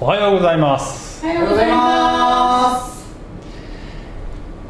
[0.00, 1.24] おはようございます。
[1.24, 3.04] おはようございます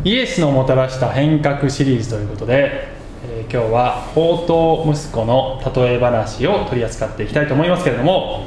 [0.05, 2.89] イエスのもたらした変革シリーズということで、
[3.27, 8.47] えー今日は宝刀息子の例え話を取り扱っていきたいと思いますけれども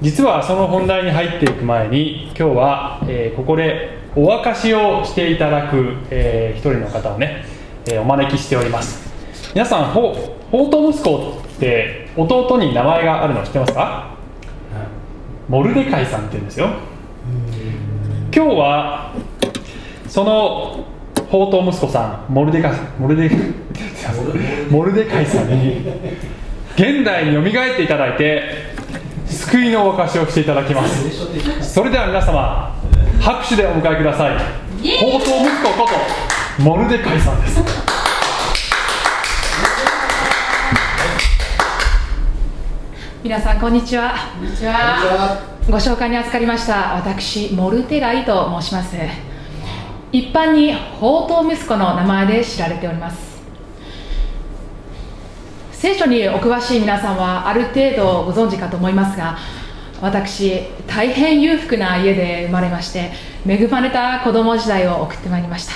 [0.00, 7.44] 実はその本題に入っていく前に今日は、えーここでお明かしをしていただく、えー一人の方をね、
[7.86, 9.08] えーお招きしております。
[9.54, 10.12] 皆さんほ
[10.50, 14.09] 宝刀息子って弟に名前があるの知ってますか？
[15.50, 16.68] モルデカイさんって言うんですよ。
[18.32, 19.12] 今日は
[20.06, 20.84] その
[21.16, 23.28] 宝刀息子さんモルデカモルデ
[24.70, 25.26] モルデカイ。
[25.26, 25.84] さんに
[26.76, 28.44] 現代によみがえっていただいて
[29.26, 31.10] 救いのお証しをしていただきます。
[31.60, 32.72] それでは皆様
[33.20, 34.36] 拍手でお迎えください。
[35.00, 35.88] 宝刀息子こ
[36.58, 37.89] とモルデカイさんです
[43.22, 44.14] 皆さんこんにちは。
[44.38, 45.38] こんにちは。
[45.68, 48.96] ご紹介に預かりました私モルテライと申します。
[50.10, 53.42] 一般に宝刀息子の名前で知られております。
[55.72, 59.36] 聖書にお詳しい皆さんはある程度ご存知かと思いますが
[60.00, 63.10] 私大変裕福な家で生まれまして
[63.46, 65.74] 恵まれた子供時代を送ってまいりました。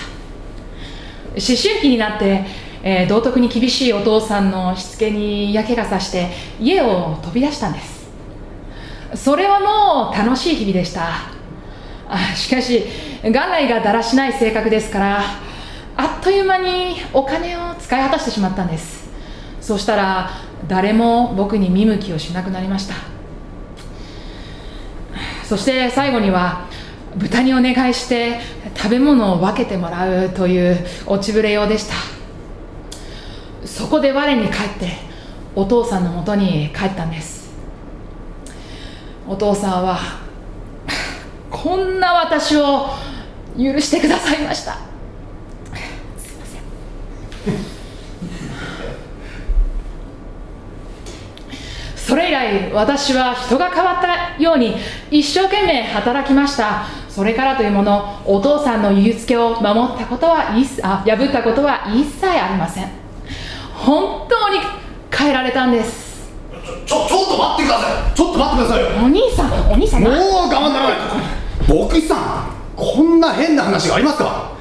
[1.35, 2.45] 思春期になって、
[2.87, 6.29] えー道徳に厳しいお父さんのしつけに嫌気がさして
[6.61, 8.05] 家を飛び出したんです。
[9.15, 11.33] それはもう楽しい日々でした。
[12.07, 12.85] あしかし
[13.23, 15.23] 元来がだらしない性格ですから
[15.97, 19.09] あっという間にお金を使い果たしてしまったんです。
[19.63, 20.31] そうしたら
[20.69, 22.95] 誰も僕に見向きをしなくなりました。
[25.45, 26.67] そして最後には
[27.17, 28.41] 豚にお願いして
[28.77, 31.95] 食べ物を分けてもらうという落ちぶれようでした。
[33.75, 34.93] そこで我に帰って
[35.57, 37.53] お父さんのもとに帰ったんです。
[39.27, 39.99] お父さんは
[41.51, 42.91] こんな私を
[43.59, 44.75] 許してくださいました。
[44.75, 44.79] す
[46.35, 46.57] いませ
[47.51, 47.53] ん。
[51.97, 54.77] それ以来私は人が変わったように
[55.11, 56.85] 一生懸命働きました。
[57.09, 60.53] それからというものお父さんの言いつけを守ったことは
[60.83, 63.04] あ破ったことは一切ありません。
[63.75, 64.61] 本当に
[65.11, 66.33] 変えられたんです。
[66.87, 68.17] ちょちょっと待ってください。
[68.17, 68.91] ちょっと待ってくださいよ。
[69.05, 70.99] お兄さんお兄さんもうな我慢ならない。
[71.69, 74.53] 牧師さんこんな変な話がありますか？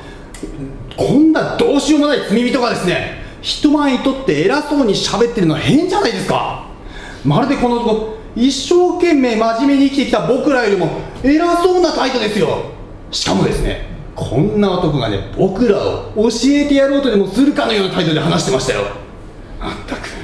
[0.97, 6.67] こんなどうしようもない罪人がですね人前にとって偉そうに喋ってるのは変じゃないですか。
[7.25, 10.89] まるでこの男一生懸命真面目に生きてきた僕らよりも
[11.23, 12.71] 偉そうな態度ですよ。
[13.11, 19.02] しかもですねこんな男がね僕らを教えてやろうとでもするかのような態度で話してましたよ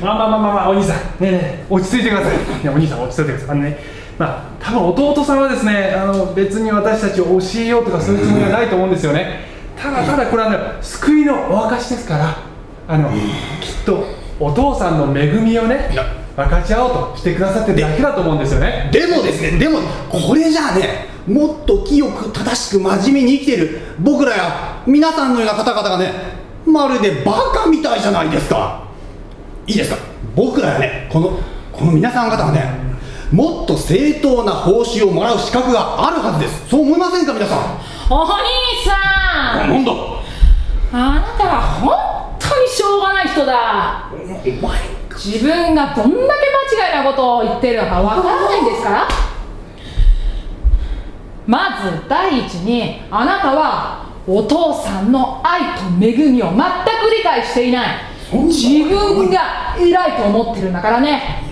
[0.02, 0.96] まあまあまあまあまあお兄さん。
[0.98, 2.36] ねえねえ落ち着いてください。
[2.62, 3.50] いやお兄さん落ち着いてください。
[3.52, 3.80] あのね
[4.18, 9.48] まあ多分弟さんはですねあの別に私たちを教えようとかそういうつもりはないと思うんですよね。
[9.78, 12.38] ただただこれはね救いのお証しですから
[12.88, 13.18] あのきっ
[13.86, 14.06] と
[14.40, 15.90] お父さんの恵みをね
[16.36, 18.90] 分かち合おうとしてくださってるだけだと思うんですよね。
[18.94, 19.80] でもですね、でも
[20.10, 26.14] これじゃあね、もっと清く正しく真面目に生きている僕らや皆さんのような方々がね、
[26.66, 28.89] まるでバカみたいじゃないですか。
[29.70, 29.98] いいですか、
[30.36, 31.40] 僕らやね、この
[31.72, 32.66] この皆さん方はね、
[33.32, 36.68] もっと正当な報酬をもらう資格があるはずです。
[36.68, 37.60] そう思いませんか、皆さん？
[38.10, 38.34] お兄
[38.84, 39.70] さん！
[39.70, 39.92] なんだ？
[40.92, 41.96] あなたは本
[42.40, 44.10] 当にしょうがない人だ。
[44.12, 44.80] お前
[45.14, 49.08] 自分がどんだけ間違いなことを言ってるのかわからないんですから。
[51.46, 56.58] まず第一にあなたはお父さんの愛と恵みを全く
[57.16, 57.88] 理解していない
[58.32, 61.44] 自分が偉いと思ってるんだからね。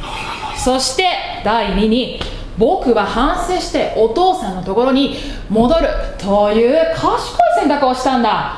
[0.55, 1.07] そして
[1.43, 2.19] 第二に
[2.57, 5.15] 僕は反省してお父さんのところに
[5.49, 8.57] 戻るという賢い選択をしたんだ。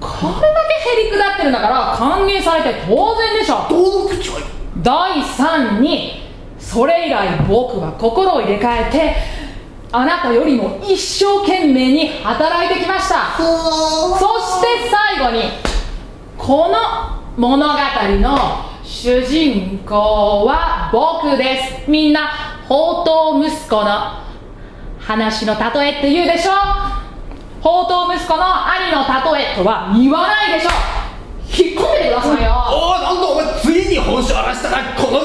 [0.00, 0.38] これだ
[0.84, 3.66] けへりくだってるんだから歓迎されて当然でしょ。
[3.68, 4.40] どう口は
[4.82, 6.22] 第3に
[6.58, 9.16] それ以来僕は心を入れ替えて
[9.92, 13.36] あなたよりも一生懸命に働いてきました。
[13.38, 15.44] そして最後に
[16.36, 22.30] この物語の主人公は僕ですみんな
[22.62, 24.24] 宝刀息子の
[24.98, 26.52] 話の例えって言うでしょ？
[27.60, 28.40] 宝刀息子の
[28.72, 29.04] 兄の
[29.36, 30.70] 例えとは言わないでしょ？
[31.44, 35.20] 引っ込めてくださいよおおなんだお前ついに本性を荒らしたなこの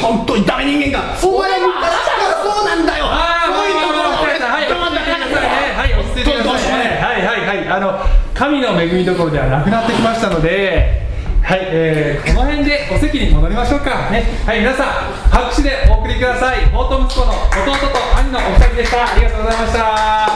[0.00, 3.06] 本当にダメ人間がお前昔からそうなんだよ
[3.42, 7.02] そういうところが俺はい、ちょっと待ってくださいねはい、落ち着いてくださいね。
[7.02, 7.98] はい、はい、はい、あの、
[8.34, 11.05] 神の恵みどころではなくなってきましたので。
[11.46, 14.10] はい、えー、この辺でお席に戻りましょうか。
[14.10, 14.88] ね、はい、皆さん、
[15.30, 16.64] 拍手でお送りください。
[16.70, 17.40] 法と息子の弟
[17.86, 19.12] と兄のお二人でした。
[19.12, 20.28] ありがとうございました。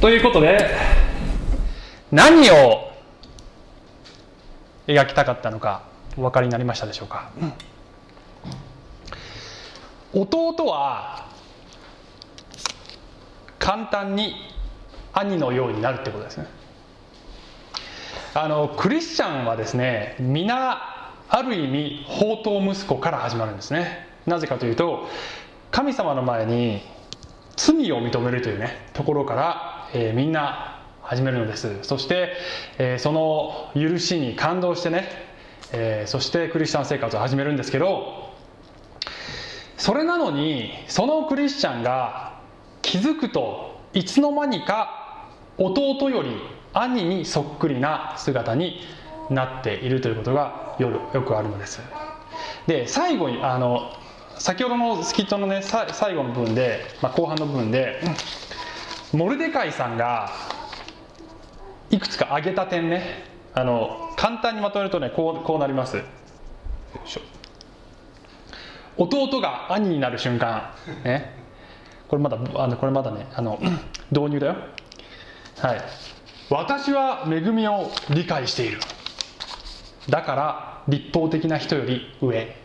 [0.00, 0.70] ということで
[2.10, 2.90] 何を
[4.86, 5.82] 描きたかったのか
[6.16, 7.28] お分かりになりましたでしょうか、
[10.14, 11.26] 弟は
[13.58, 14.34] 簡単に
[15.12, 16.46] 兄のようになるってことですね。
[18.34, 24.06] あのクリスチャンはですね皆ある意味宝刀息子から始まるんですね。
[24.26, 25.08] なぜかというと
[25.70, 26.82] 神様の前に
[27.56, 31.82] 罪を認めるというねところから、えー、みんな始めるのです。
[31.82, 32.32] そして、
[32.78, 35.08] えー、その許しに感動してね、
[35.72, 38.30] えー、そしてクリスチャン生活を始めるんですけど
[39.76, 42.40] それなのにそのクリスチャンが
[42.82, 44.99] 気づくといつの間にか
[45.60, 46.30] 弟より
[46.72, 48.80] 兄にそっくりな姿に
[49.28, 50.90] なっているということがよ
[51.22, 51.80] くあるのです。
[52.66, 53.92] で最後にあの
[54.38, 58.00] 先ほどのスキットのね最後の部分で、まあ、後半の部分で
[59.12, 60.30] モルデカイさんが
[61.90, 66.02] いくつか挙げた点ねあの簡単にまとめるとねこうこうなります。
[68.96, 70.74] 弟が兄になる瞬間、
[71.04, 71.34] ね、
[72.08, 73.58] これまだあのこれまだねあの
[74.10, 74.56] 導入だよ
[75.62, 75.82] はい。
[76.48, 78.80] 私は恵みを理解している。
[80.08, 82.56] だから立法的な人より上。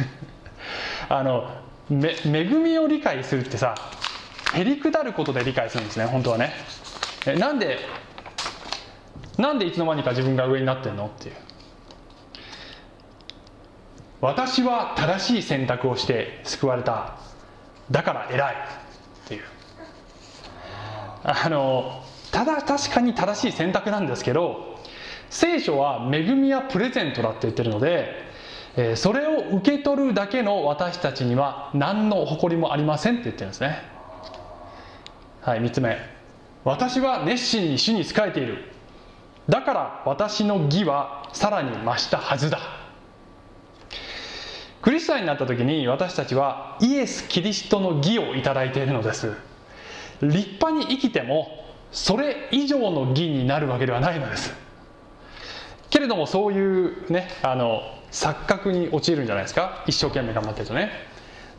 [1.08, 1.50] あの
[1.90, 3.74] め恵みを理解するってさ
[4.54, 6.52] へりくだることで理解するんですね本当はね。
[7.26, 7.78] えなんで
[9.38, 11.34] なんでいつの間にか自分が上になってんのっていう。
[14.20, 17.16] 私は正しい選択をして救われた。
[17.90, 18.83] だから偉い。
[21.24, 24.78] あのただ確かに正しい選択なんですけど
[25.30, 28.24] 聖書は恵みはプレゼントだって言ってるので
[28.76, 33.82] えそれを受け取るだけの私たちには何の誇りもありませんって言ってるんですね。
[35.42, 35.96] はい3つ目。
[36.64, 38.72] 私は熱心に主に仕えている。
[39.48, 42.58] だから私の義はさらに増したはずだ。
[44.82, 49.32] クリスチャンになった時に私たちはイエス・キリストの義を頂いているのです。
[50.28, 54.54] 立派に生きてもそれ以上の義になるわけではないのです。
[55.90, 59.84] けれどもそういうねあの錯覚に陥るんじゃないですか。
[59.86, 60.90] 一生懸命頑張ってるとね。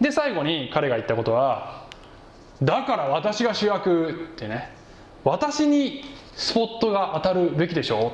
[0.01, 1.85] で最後に彼が言ったことは
[2.61, 4.69] だから私が主役ってね
[5.23, 6.03] 私に
[6.35, 8.11] スポットが当たるべきでしょうっ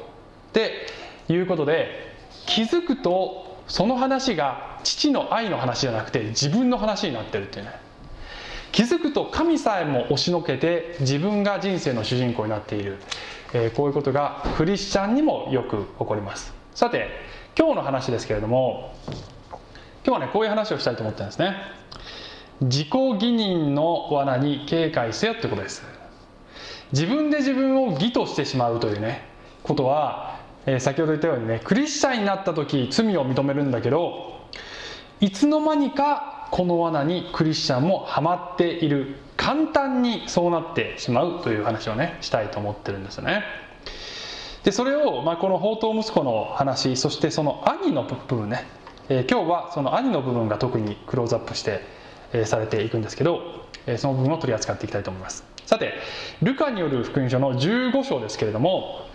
[0.54, 0.86] て
[1.28, 2.14] いうことで
[2.46, 7.81] 気づくとその話が父の愛の話じゃなくて自分の話になってるっていうね。
[8.72, 12.98] 気づくと神さえも押しのけて自分が人生の主人公になっている、
[13.54, 16.54] えー、こういうことがクリスチャンにもよく起こります。
[16.74, 17.10] さて
[17.58, 18.94] 今日の話ですけれども
[20.06, 21.56] 今日はねこういう話をしたいと思ってるんですね。
[22.62, 25.84] 自己義認の罠に警戒せよってことです。
[26.94, 29.26] 自分で自分を義としてしまうというね
[29.64, 34.42] ことは、えー、先ほど言ったようにねクリスチャンになった時罪を認めるんだけど
[35.20, 39.16] いつの間にかこの罠にクリスチャンもハマっている。
[39.42, 43.44] 簡単にそうなってしまうという話をねしたいと思ってるんですよね。
[44.64, 48.68] でそれを、まあ、この宝刀息子の話そしてその兄の部分ね、
[49.10, 51.82] えー、今日はその兄の部分が特にクローズアップして、
[52.34, 53.42] えー、されていくんですけど、
[53.88, 55.44] えー、その部分を取り扱っていきたいと思います。
[55.66, 55.96] さて
[56.44, 59.08] ルカによる福音書の15章ですけれども、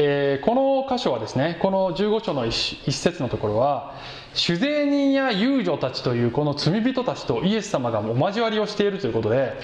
[0.00, 3.96] えー、この箇所はですねこの15章の一節のところは
[4.32, 9.54] 酒税人や遊女たちというこの罪人たちとイエス様がお交わりをしているということで、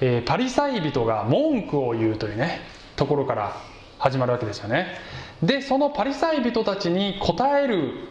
[0.00, 2.62] えー、パリサイ人が文句を言うというね
[2.96, 3.56] ところから
[3.98, 4.88] 始まるわけですよね。
[5.40, 8.08] でそのパリサイ人たちに答える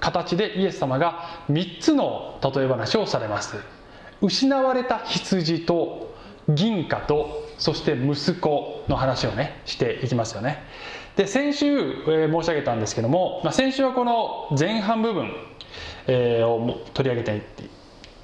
[0.00, 3.56] 形でイエス様が3つの例え話をされます。
[4.22, 6.14] 失われた羊と
[6.48, 10.62] 銀貨とそして息子の話をねしていきますよね。
[11.16, 15.30] で先週、えー、申し上げたんですけども、まあ、先週はこの前半部分、
[16.06, 17.38] えー、を取り上げてい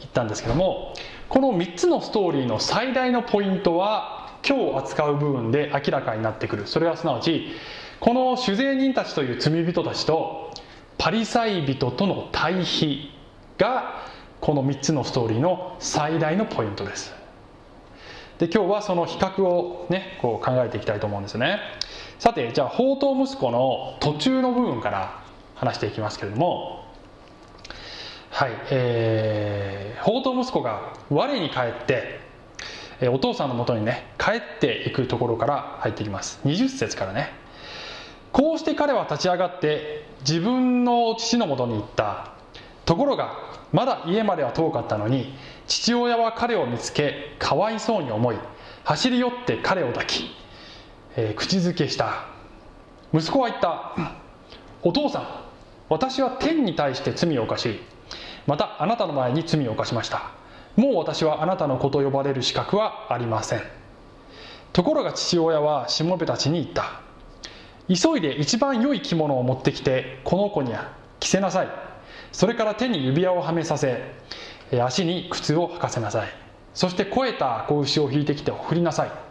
[0.04, 0.94] ったんですけども
[1.28, 6.66] この3つのストーリーの最大のポイントは今日扱う部分で明らかになってくる。
[6.66, 7.48] それはすなわち
[8.00, 10.52] この酒税人たちという罪人たちと
[10.96, 13.10] パリサイ人との対比
[13.58, 14.06] が
[14.40, 17.12] この3つのストーリーの最大のポイントです。
[18.38, 21.58] で今日はその比較をねこう考えていきたいと思うんですね。
[22.18, 25.22] さてじゃあ宝刀息子の途中の部分から
[25.54, 26.84] 話していきますけれども。
[28.30, 32.20] はいえー、宝刀息子が我に返って
[33.00, 36.40] えお父さんのもとにね帰っていくところから入っていきます。
[36.44, 37.32] 20節からね。
[38.32, 42.32] こうして彼は立ち上がって自分の父のもとに行った。
[42.84, 43.34] ところが
[43.72, 45.34] まだ家までは遠かったのに
[45.66, 48.36] 父親は彼を見つけかわいそうに思い
[48.84, 50.30] 走り寄って彼を抱き、
[51.20, 52.26] えー、口づけした。
[53.12, 53.92] 息子は言った
[54.84, 55.26] 「お父さん
[55.88, 57.80] 私は天に対して罪を犯し
[58.46, 60.30] またあなたの前に罪を犯しました。
[60.76, 63.62] もう私はあなたの子と呼ばれる資格はありません。
[64.72, 67.00] ところが父親はしもべたちに言った。
[67.88, 70.72] 急いで一番良い着物を持ってきてこの子に
[71.18, 71.68] 着せなさい。
[72.30, 74.04] それから手に指輪をはめさせ
[74.80, 76.28] 足に靴を履かせなさい。
[76.74, 79.27] そして肥えた子牛を引いてきて振りなさい。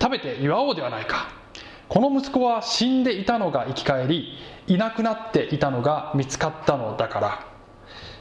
[0.00, 1.28] 食べて祝おうではないか。
[1.88, 7.46] この息子は死んでいたのが生き返りいなくなっていたのが見つかったのだから。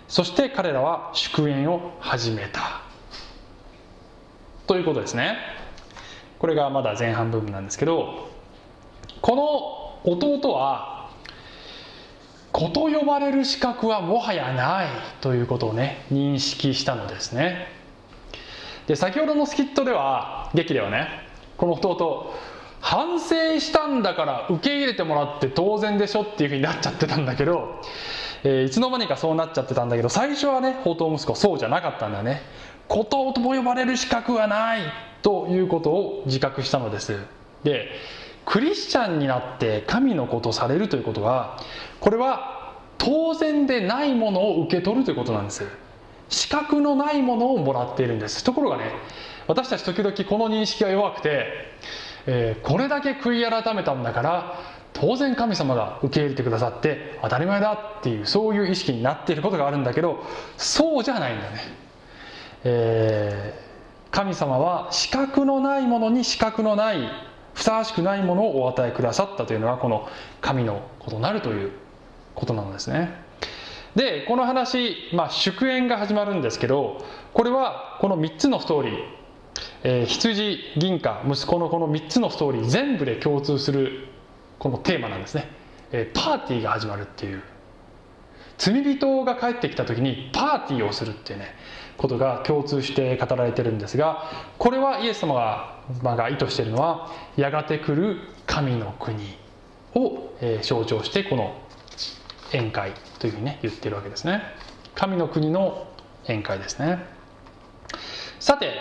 [0.08, 2.82] そして彼らは祝宴を始めた。
[4.67, 5.38] ということですね。
[6.39, 8.29] これがまだ前半部分なんですけど
[9.22, 9.36] こ
[10.05, 11.10] の弟は
[12.51, 14.88] 子と呼ばれる資格はもはやない
[15.22, 17.67] ということをね認識したのですね。
[18.88, 21.25] で先ほどのスキットでは劇ではね
[21.57, 22.33] この弟
[22.81, 27.81] 反省したんだから受け入れてもらって当然でしょっていうふうになっちゃってたんだけど、
[28.43, 32.41] えー、いつの間にかそうなっちゃってたんだけど最初はね宝刀息子そうじゃなかったんだね。
[32.88, 34.81] ことと呼ばれる資格はない
[35.24, 37.17] ということを自覚したのです。
[37.63, 37.89] で
[38.45, 41.59] クリスチャンになって神の子とされるということは
[42.00, 45.65] これは当然でないものを受け取るということなんです。
[46.29, 48.43] 資格のないものをもらっているんです。
[48.43, 48.91] ところがね
[49.47, 51.75] 私たち時々この認識が弱くて
[52.27, 54.59] えー、これだけ悔い改めたんだから
[54.93, 60.23] 当然神様が受け入れてくださって当たり前だっていうそういう意識になっていることがあるんだけど
[60.57, 61.59] そうじゃないんだね、
[62.63, 67.09] えー、神様は資格のないものに資格のない
[67.53, 70.09] ふさわしくないものをお与えくださったというのがこの
[70.41, 71.71] 神のことなるという
[72.33, 73.23] ことなんですね。
[73.95, 77.01] でこの話、まあ、祝宴が始まるんですけど
[77.33, 79.14] これはこの3つのストーリー。
[79.83, 84.07] えー、羊銀貨息子のこの3つのストーリー全部で共通する
[84.59, 85.50] このテーマなんですね、
[85.91, 87.41] えー、パーティーが始まるっていう。
[88.57, 91.53] 罪人が帰ってきた時にパーティーをするっていうね
[91.97, 94.24] ことが共通して語られてるんですが
[94.57, 99.38] これはイエス様が,、ま、が意図しているのはやがて来る神の国
[99.93, 101.55] を、えー、象徴してこの
[102.51, 104.41] 宴会というふうにね言ってるわけですね。
[104.93, 105.88] 神の国の
[106.24, 107.00] 宴会ですね。
[108.39, 108.74] さて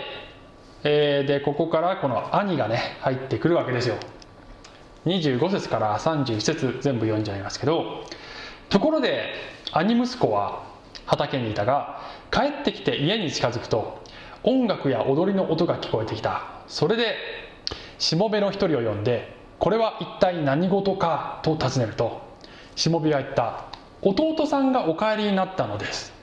[0.87, 3.95] えー、でここからこの兄がね入ってくるわけですよ。
[5.07, 8.05] 25節から31節全部読んじゃいますけど
[8.69, 9.33] ところで
[9.71, 10.63] 兄息子は
[11.05, 12.01] 畑にいたが
[12.31, 13.99] 帰ってきて家に近づくと
[14.43, 16.43] 音楽や踊りの音が聞こえてきた。
[16.67, 17.15] それで
[17.97, 22.21] しもべの一人を呼んでこれは一体何事かと尋ねると
[22.75, 23.65] しもべは言った。
[24.03, 26.13] 弟さんがお帰りになったのです。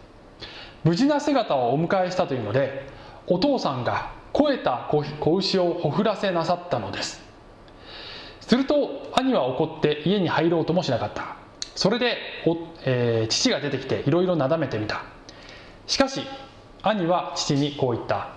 [0.84, 2.86] 無事な姿をお迎えしたというので
[3.26, 5.04] お父さんが肥えた子
[5.36, 7.22] 牛をほふらせなさったのです。
[8.40, 11.36] すると兄は怒って家に入ろうともしなかった。
[11.74, 12.16] それで
[12.84, 15.04] えー、父が出てきていろいろなだめてみた。
[15.86, 16.22] しかし
[16.82, 18.28] 兄は父にこう言った。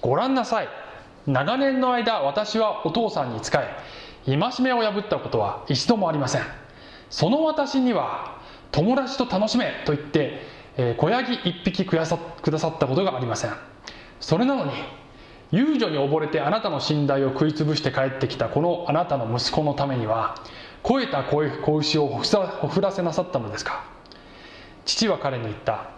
[0.00, 0.68] ご覧なさい。
[1.26, 3.76] 長年の間私はお父さんに仕え
[4.26, 6.42] 戒めを破ったことは一度もありません。
[7.10, 8.38] その私には
[8.72, 10.40] 友達と楽しめと言って、
[10.76, 13.52] えー、子ヤギ一匹くださったことがありません。
[14.20, 14.72] それなのに
[15.50, 20.34] 遊女に溺れてあなたの信頼を食い潰して帰ってきたこのあなたの息子のためには
[20.82, 21.38] 肥えた子
[21.76, 23.84] 牛をほふらせなさったのですか？
[24.84, 25.90] 父は彼に言った。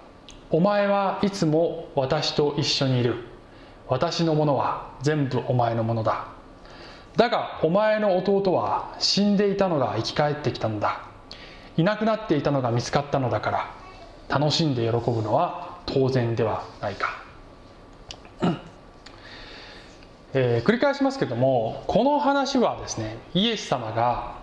[0.50, 3.16] お前はいつも私と一緒にいる。
[3.88, 6.26] 私のものは全部お前のものだ。
[7.16, 11.02] だがお前の弟は死んでいたのが生き返ってきたのだ。
[11.76, 13.70] いなくなっていたのが見つかったのだから
[14.28, 17.22] 楽しんで喜ぶのは当然ではないか。
[20.32, 24.38] えー、繰り返しますけどもこの話はですねイエス様が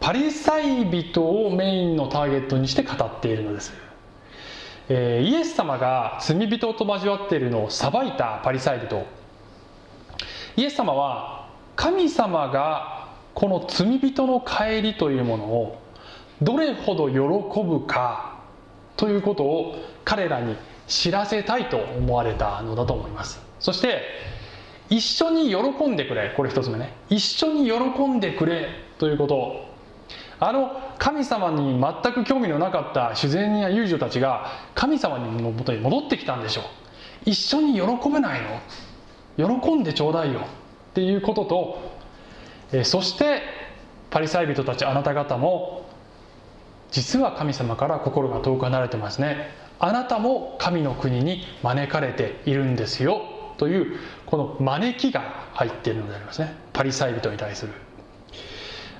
[0.00, 3.72] パリサイ人をメインのターゲットにして語っているのです、
[4.88, 9.06] えー、イエス様が罪人と交わっているのを裁いたパリサイ人。
[10.56, 15.78] イエス様は神様がこの罪人の帰りというものを
[16.42, 17.18] どれほど喜
[17.62, 18.38] ぶか
[18.96, 20.56] ということを彼らに
[20.86, 23.40] 知らせたいと思われたのだと思います。
[23.58, 24.02] そして
[24.90, 26.92] 一緒に喜んでくれこれ一つ目ね。
[27.08, 29.64] 一緒に喜んでくれということ。
[30.40, 36.64] あの神様に全く興味のなかった自然や遊女たちが神様のもとに戻ってきたんでしょう。
[37.30, 38.42] 一緒に喜べない
[39.36, 39.58] の。
[39.60, 40.40] 喜んでちょうだいよ。
[40.40, 40.44] っ
[40.94, 41.90] ていうことと、
[42.72, 43.42] えそして
[44.10, 45.86] パリサイ人たちあなた方も
[46.90, 49.48] 実は神様から心が遠く離れてますね。
[49.80, 53.22] あなたも神の国に招かれているんですよ。
[53.56, 56.54] というこの招きが入っているのでありますね。
[56.72, 57.72] パリサイ人に対する。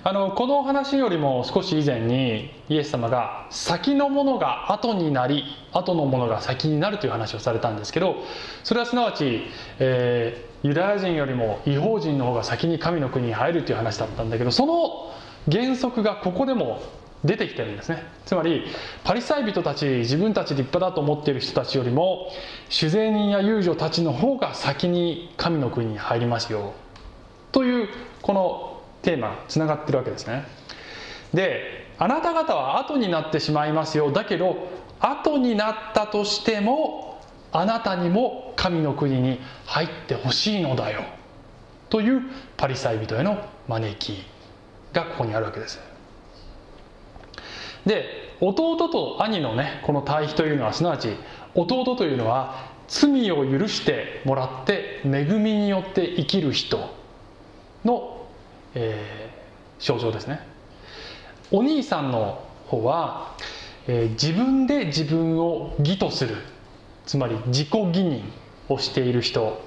[0.06, 8.16] あのこの話よりも少し以前にイエス様が先のものが後になり後のものが先になるという話をされたんですけど
[8.64, 9.44] それはすなわち、
[9.78, 15.10] えー、ユダヤ人よりも違法人の方が先に神の国に入るという話だったんだけどその
[15.50, 16.82] 原則がここでも
[17.24, 18.02] 出てきてるんですね。
[18.26, 18.66] つまり
[19.02, 22.30] パリサイ人たち自分たち立派だと思っている人たちよりも
[22.68, 26.74] 酒税人や遊女たちの方が先に神の国に入りますよ。
[27.52, 27.88] という
[28.20, 30.44] このテーマつながってるわけですね。
[31.32, 34.12] であなた方は後になってしまいますよ。
[34.12, 34.68] だけど
[35.00, 37.20] 後になったとしても
[37.52, 41.02] あなたにも神の国に入ってほしいのだよ。
[41.88, 42.22] という
[42.56, 43.38] パリサイ人への
[43.68, 44.24] 招き
[44.92, 45.93] がここにあるわけです。
[47.86, 51.16] で弟と兄のねこの対比というのはすなわち
[51.54, 56.78] 弟というのは罪を許してもらって恵みによって生きる人
[57.84, 58.14] の
[58.74, 60.40] えー、象徴ですね。
[61.50, 63.36] お兄さんの方は、
[63.86, 66.36] えー、自分で自分を義とする
[67.06, 68.22] つまり自己義認
[68.68, 69.62] をしている人、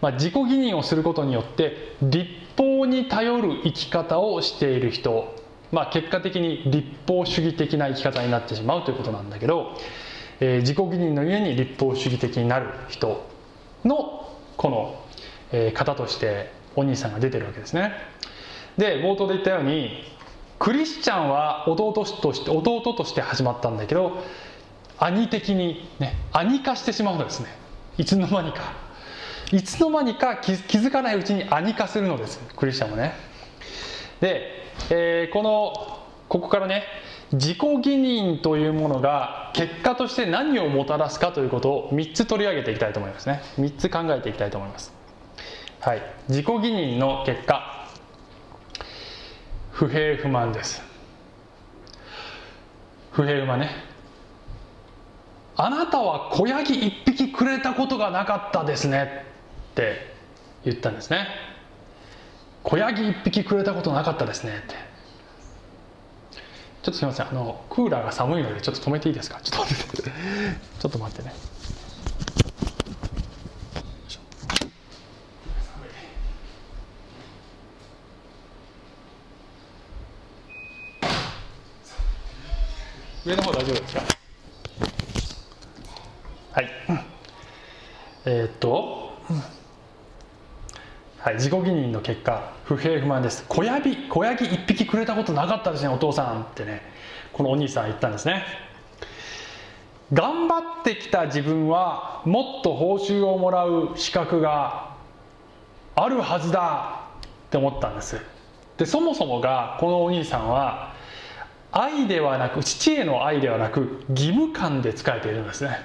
[0.00, 5.34] まあ、自己義認をすることによって立法に頼る生き方をしている人、
[5.72, 9.76] まあ、結果的に立法主義的な生き方になってしまうということなんだけど、
[10.40, 13.26] えー、自己義認の家に立法主義的になる人
[13.84, 15.04] のこの、
[15.52, 17.92] えー、方としてお兄さんが出てるわけですね。
[18.76, 20.04] で冒頭で言ったように
[20.58, 24.22] クリスチャンは弟として弟として始まったんだけど
[24.98, 27.48] 兄的にね兄化してしまうのですね。
[27.98, 28.86] いつの間にか。
[29.52, 33.14] いつの間にか気づかないうちに兄化するのですクリスチャンもね。
[34.20, 36.84] で、えー、このここからね
[37.32, 43.42] 自己義認というものが結果として何をもたらすかということを3つ取り上げていきたいと思いますね。
[43.58, 44.92] 3つ考えていきたいと思います。
[45.80, 46.02] はい。
[46.28, 47.88] 自己義認の結果。
[49.72, 50.82] 不平不満です。
[53.10, 53.70] 不平不満ね。
[55.56, 59.24] あなたは子ヤギ一匹くれたことがなかったですね
[59.72, 60.14] って
[60.64, 61.26] 言ったんですね。
[62.68, 64.74] 子ヤギ一匹くれたことなかったですねって。
[66.82, 67.28] ちょっとすみません。
[67.28, 69.40] あのクーラーが寒いのでちょっと止めていいですか？
[69.40, 70.10] ちょっと待って。
[70.80, 71.32] ちょっと待ってね。
[83.24, 84.02] 上の方大丈夫ですか？
[86.50, 86.70] はい。
[88.24, 89.05] えー、っと。
[91.26, 93.44] はい自己義認の結果不平不満です。
[93.48, 96.82] 小ヤギ小ヤギ一匹くれたことなかったですねお父さんってね。
[97.32, 98.44] このお兄さん言ったんですね。
[100.12, 104.94] 頑張ってきた自分はもっと報酬をもらう資格が
[105.96, 108.20] あるはずだって思ったんです。
[108.76, 110.94] でそもそもがこのお兄さんは
[111.72, 115.78] 愛ではなく父への愛ではなく義務感で仕えているんですね。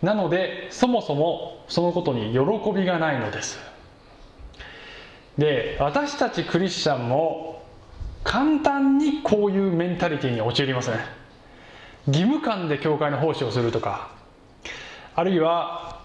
[0.00, 3.75] なのでそもそもそのことに喜びがないのです。
[5.38, 7.62] で私たちクリスチャンも
[8.24, 10.98] 簡単にこういうメンタリティーに陥りますね
[12.06, 14.10] 義務感で教会の奉仕をするとか
[15.14, 16.00] あるいは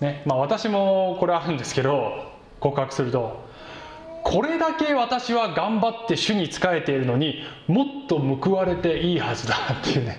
[0.00, 3.46] ねまあ私もこれあるんですけど告白すると
[4.24, 10.18] これだけ私は頑張って主に仕えているのにもっと報われていいはずだっていうね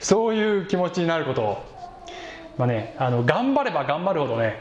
[0.00, 1.42] そういう気持ちになること。
[1.42, 1.76] を
[2.58, 4.60] まあねあの頑張れば頑張るほどね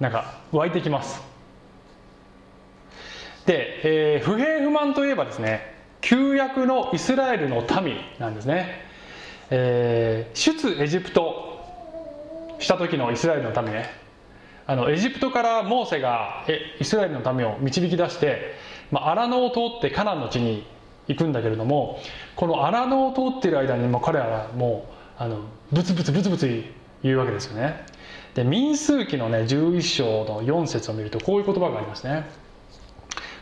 [0.00, 1.35] なんか湧いてきます。
[3.46, 8.80] で、えー、不平不満といえばですね旧約のイスラエルの民なんですね、
[9.50, 11.46] えー、出エジプト
[12.58, 14.06] した時のイスラエルの民ね。
[14.68, 16.44] あのエジプトからモーセが
[16.80, 18.56] イスラエルの民を導き出して、
[18.90, 20.66] まあ、荒野を通ってカナンの地に
[21.06, 22.00] 行くんだけれども
[22.34, 25.38] この荒野を通っている間にも彼らはもうあの
[25.70, 26.64] ブツブツブツブツ
[27.04, 27.86] 言うわけですよね。
[28.34, 32.26] で民数記のね11章の4節を見るとこういう言葉がありますね。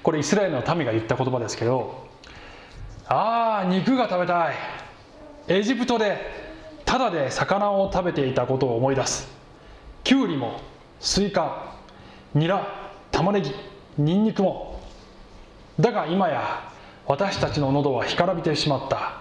[0.04, 2.06] これイスラエルの民が言った言葉ですけど
[3.08, 4.54] ああ肉が食べたい。
[5.48, 6.16] エジプトで
[6.84, 9.28] ただで魚を食べていたことを思い出す。
[10.04, 10.60] キュウリも
[11.00, 11.74] スイカ
[12.34, 12.66] ニラ
[13.10, 13.50] 玉ねぎ
[13.98, 14.80] ニンニクも。
[15.80, 16.70] だが今や
[17.06, 19.20] 私たちの喉は干からびてしまった。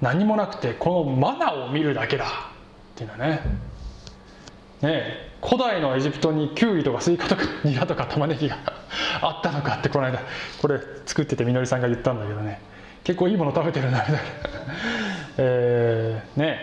[0.00, 2.26] 何もなくてこのマナを見るだけだ。
[2.26, 2.28] っ
[2.96, 3.40] ていうのはね
[4.82, 5.04] ね
[5.42, 8.58] 古代のエジプトにキュウリとかスイカとかニラとか玉ねぎが
[9.20, 10.20] あったのかってこの間
[10.60, 12.60] これ作っててみのりさんが言ったんだけどね。
[13.04, 14.20] 結構いいもの食べてるなみたいな
[15.36, 16.58] えー、ね。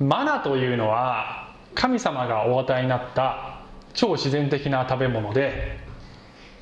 [0.00, 3.60] マナというのは神様がお与えになった
[3.94, 5.78] 超自然的な食べ物で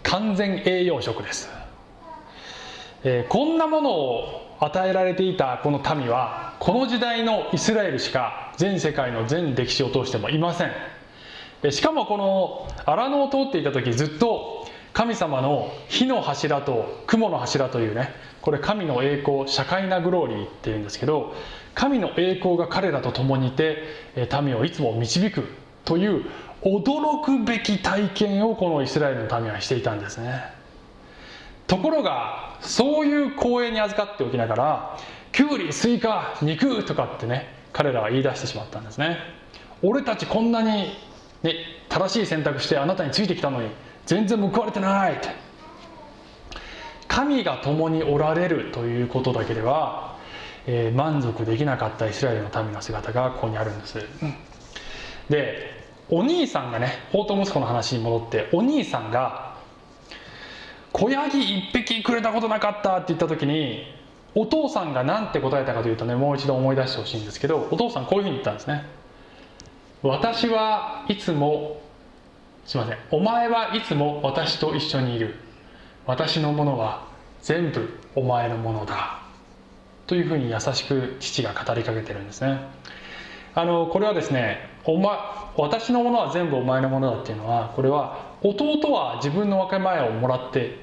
[0.03, 1.49] 完全栄養食です、
[3.05, 10.71] えー、こんなものを与えられていたこの民はこの時代のイスラエルしか全世界の全歴史を通してもいません。
[11.70, 21.35] しかもこの荒野を通っていた時ずっと神様の火の柱と雲の柱というねこれ神の栄光社会なグローリーっていうんですけど
[21.75, 23.79] 神の栄光が彼らと共にいて
[24.42, 25.44] 民をいつも導く
[25.85, 26.25] という
[26.62, 30.44] 驚くべき体験をこのイスラエルの民はしていたんですね。
[31.66, 34.98] ところがそういう光栄に預かっておきながら
[35.33, 39.18] キュウリスイカ肉とかってね彼らは言い出してしまったんですね。
[39.83, 40.92] 俺たちこんなに、
[41.42, 41.55] ね、
[41.88, 43.68] 正しい選択してあなたについてきたのに
[44.07, 45.52] 全然報われてないって。
[47.12, 50.16] 神が共におられるということだけでは、
[50.66, 53.98] えー、満足できなかったイスラエルの民の姿がここにあるんです、
[55.28, 59.57] でお兄さんがね法と息子の話に戻ってお兄さんが
[60.92, 63.94] 「子ヤギ一匹くれたことなかった」って言った時に
[64.35, 68.87] お父さんが何て答えたかというとねもう一度思い出してほしいんですけどお父さんこういうふうに言ったんですね
[70.02, 71.80] 私はいつも
[72.64, 72.96] すいません。
[73.12, 75.36] お前はいつも私と一緒にいる。
[76.06, 77.06] 私のものは
[77.40, 79.20] 全部お前のものだ。
[80.08, 82.60] というふうに優しく父が語りかけてるんですね。
[83.54, 90.78] あのこれはですねお、ま、私のものは全部お前のものだっていうのはこれは弟は自分の分け前をもらって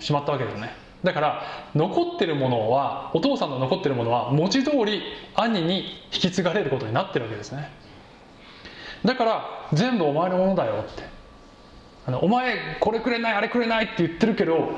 [0.00, 0.72] しまったわけですね。
[1.04, 1.42] だから
[1.76, 5.02] 残ってるものはお父さんの残ってるものは文字通り
[5.36, 7.70] 兄に引き継がれることになってるわけですね。
[9.04, 11.02] だから全部お前のものだよって。
[12.06, 14.70] あのお前これくれないあれくれないって言ってるけど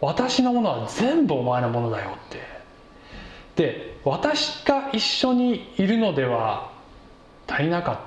[0.00, 2.38] 私のものは全部お前のものだよって。
[3.56, 6.70] で私が一緒にいるのでは
[7.48, 7.98] 足りなかっ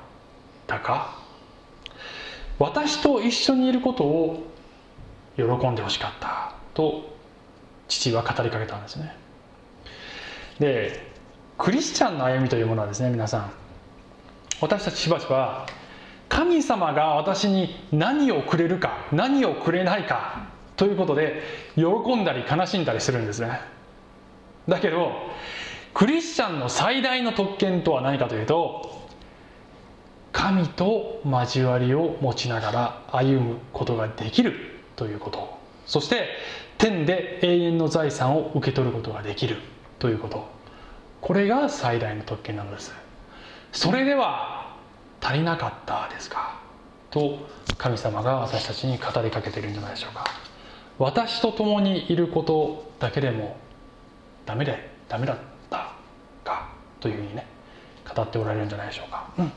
[0.67, 1.17] たか？
[2.58, 4.47] 私と一緒にいることを
[5.36, 6.53] 喜んでほしかった。
[6.73, 7.17] と
[7.88, 9.15] 父は語りかけたんですね。
[10.60, 11.12] で
[11.58, 13.51] クリスチャンの歩みというものはですね皆さん
[14.62, 15.65] 私たちしばしば
[16.28, 21.41] 神様が私に何をくれるか何をくれないかということで
[21.76, 23.60] 喜んだり悲しんだりするんですね。
[24.67, 25.12] だけど
[25.93, 29.08] クリスチャンの最大の特権とは何かというと
[30.32, 34.54] 神と交わりを持ちながら歩むことができる
[34.95, 35.58] ということ。
[35.86, 36.28] そして
[36.78, 39.58] 天で永遠の財産を受け取ることができる
[39.98, 40.48] ということ。
[41.19, 42.93] これが最大の特権なのです。
[43.71, 44.75] それでは
[45.21, 46.60] 足りなかったですか？
[47.12, 47.39] と
[47.77, 50.25] 神様が私たちに語りかけているんじゃないでしょうか。
[50.97, 53.58] 私と共にいることだけでも
[54.45, 55.38] ダメでダメだっ
[55.69, 55.93] た
[56.43, 56.69] か？
[56.99, 57.47] というふうにね
[58.15, 59.51] 語っておられるんじゃないでしょうか、うん、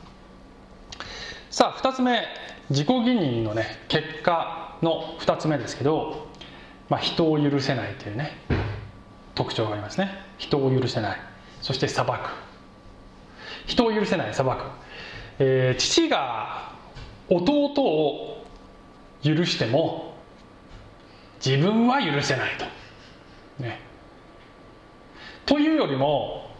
[1.51, 2.22] さあ2つ目
[2.70, 6.29] 自己義認のね結果の2つ目ですけど、
[6.88, 8.37] まあ、人を許せないというね
[9.35, 10.11] 特徴がありますね。
[10.38, 11.20] 人を許せない。
[11.62, 12.11] そして裁く。
[13.66, 14.51] 人を許せない裁く、
[15.38, 16.72] えー、父が
[17.29, 18.44] 弟を
[19.22, 20.14] 許しても
[21.44, 23.62] 自分は許せないと。
[23.62, 23.81] ね。
[25.44, 26.51] というよりも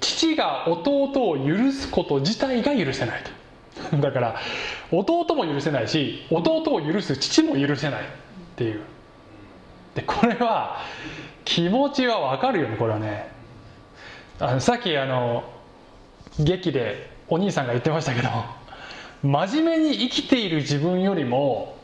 [0.00, 3.22] 父が弟を許すこと自体が許せない
[3.90, 3.96] と。
[3.98, 4.36] だから
[4.90, 8.04] 弟も許せないし弟を許す父も許せないっ
[8.56, 8.80] ていう。
[9.94, 10.80] でこれは
[11.44, 13.28] 気持ちはわかるよねこれはね。
[14.38, 15.44] あのさっきあの
[16.38, 18.28] 劇でお兄さんが言ってましたけど
[19.22, 21.76] 真面目に生きている自分よりも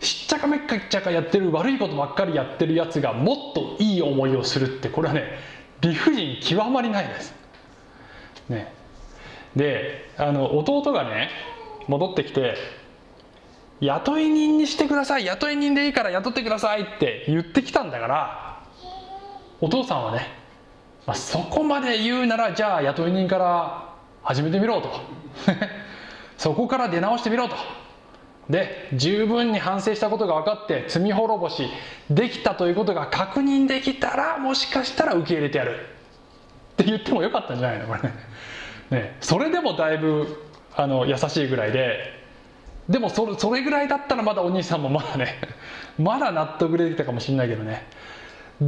[0.00, 5.24] しっちゃかめっかっちゃかやってる悪いことばっかりやってるやつがもっといい思いをするってこれはね
[5.80, 7.34] 理不尽極まりないです。
[8.48, 8.72] ね、
[9.56, 11.30] であの弟がね
[11.86, 12.56] 戻ってきて
[13.80, 18.62] 雇い人にしてください雇い人でいいから雇ってくださいって言ってきたんだから
[19.60, 20.41] お父さんはね
[21.06, 24.90] まあ、そこまで言うならじゃあ雇い人から始めてみろと。
[26.38, 27.56] そこから出直してみろと。
[28.50, 31.68] で十分に反省したことが分かって罪滅ぼし
[32.10, 35.76] できたということが確認できたらもしかしたら受け入れてやる。
[36.72, 37.86] って言ってもよかったんじゃないの？
[37.86, 38.00] これ。
[38.02, 38.14] ね。
[38.90, 40.44] ねそれでもだいぶ
[40.76, 42.20] あの優しいぐらいで。
[42.88, 45.38] でもそれそれぐらいだったらまだお兄さんもまだね
[45.98, 47.86] まだ納得できたかもしれないけどね。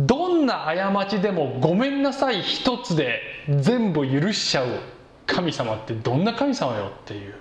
[0.06, 3.20] どんな過ちでもごめんなさい一つで
[3.60, 4.80] 全部許しちゃう
[5.26, 7.34] 神様ってどんな神様よっていう。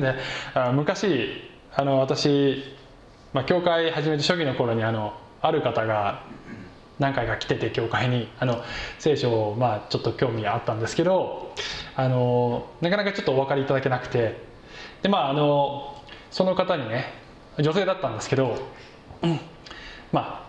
[0.00, 0.14] で
[0.72, 1.42] 昔
[1.74, 2.64] あの私、
[3.32, 6.22] まあ、教会始めて初期の頃にあのある方が
[6.98, 8.28] 何回か来てて教会に。
[8.40, 8.62] あの
[8.98, 11.52] 聖書をまあちょっと興味があったんですけど
[11.94, 14.56] あのなかなかちょっとお分かりいただけなくて。
[15.02, 15.94] でまああの
[16.30, 17.12] その方にね
[17.58, 18.56] 女性だったんですけど、
[19.22, 19.40] うん、
[20.12, 20.45] まあ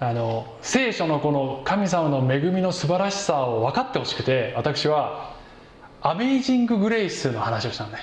[0.00, 5.34] あの聖書のこの神様の恵みの素晴らしさを分かってほしくて私は
[6.00, 7.98] 「アメイジング・グレイス」の話をしたのね。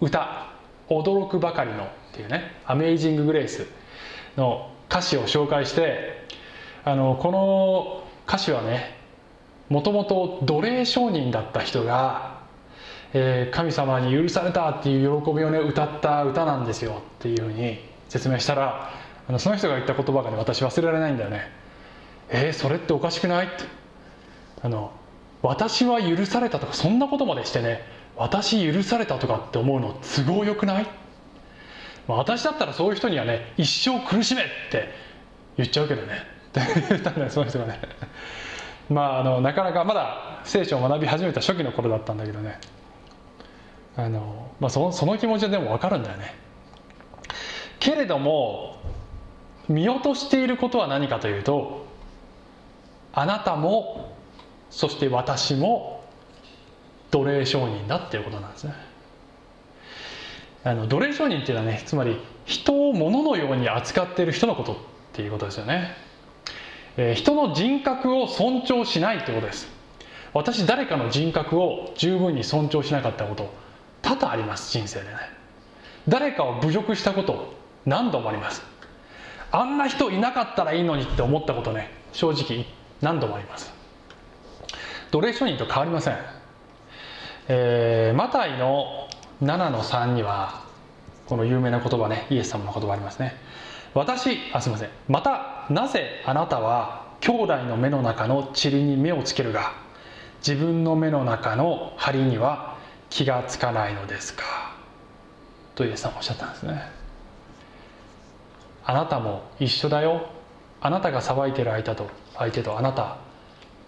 [0.00, 0.46] 歌
[0.90, 3.66] 「驚くばかりの」っていうね「アメイジング・グレイス」
[4.36, 6.26] の歌詞を紹介して
[6.84, 8.96] あのこの歌詞はね
[9.68, 12.38] もともと奴隷商人だった人が、
[13.12, 18.90] えー、神様に許されたっていう喜びをね歌った歌なんですよっていうふうに説明したら
[19.28, 21.50] あのその人が言った言葉がね私忘れられないんだよね。
[22.30, 23.64] えー、それっておかしくないって。
[24.62, 24.90] あの
[25.42, 27.84] 私は許されたとかそんなことまでしてね
[28.16, 30.86] 私許されたとかって思うの都合よくない、
[32.08, 34.88] 私だったらそういう人にはね一生苦しめって
[35.56, 36.14] 言っちゃうけどね。
[36.48, 37.80] って言ったんだよその人がね。
[38.88, 42.58] まああのなかなかまだ聖書を学び始めた初期の頃だったんだけどね。
[43.96, 46.34] あの、まあ、そその気持ちはでも分かるんだよね。
[47.78, 48.78] けれども
[49.68, 51.86] 見落としていることは何かというと
[53.12, 54.12] あなたも
[54.70, 56.04] そして私も
[57.10, 58.74] 奴隷商人だっていうことなんですね。
[60.64, 64.76] あの奴隷商人っていうのはねつまり人を物のように扱っている人のことっ
[65.12, 65.94] ていうことですよね、
[66.96, 69.68] えー、人の人格を尊重しないってことです。
[70.34, 73.52] 私誰かの人格を十分に尊重しなかったこと
[74.02, 75.16] 多々あります人生でね。
[76.06, 77.54] 誰かを侮辱したこと
[77.86, 78.62] 何度もあります。
[79.50, 82.66] あんな人いなかったらいいのにって思ったことね正直
[83.00, 83.72] 何度もあります。
[85.10, 86.16] 奴隷商人と変わりません、
[87.48, 89.08] えー、マタイの
[89.42, 90.64] 7の3には
[91.26, 93.36] この有名な言葉ねイエス様の言葉ありますね。
[93.94, 94.90] 私あすいません。
[95.08, 99.72] またなぜあなたは兄弟の目の中の塵に目をつけるが
[100.46, 102.76] 自分の目の中の針には
[103.10, 104.44] 気がつかないのですか？
[105.74, 106.97] とイエス様おっしゃったんですね。
[108.88, 110.30] あなたも一緒だよ。
[110.80, 113.18] あなたが裁いてる相手と相手とあなた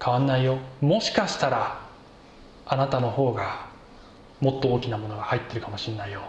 [0.04, 0.58] 変わんないよ。
[0.82, 1.80] もしかしたら
[2.66, 3.66] あなたの方が
[4.42, 6.20] もっと大きなものが入ってるかもしれないよ。
[6.20, 6.22] っ